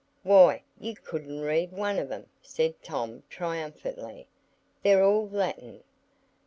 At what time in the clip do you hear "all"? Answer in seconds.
5.03-5.29